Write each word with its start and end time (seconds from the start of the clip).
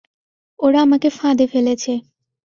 ওরা 0.59 0.79
আমাকে 0.81 1.07
ফাঁদে 1.09 1.45
ফেলেছে। 1.47 1.93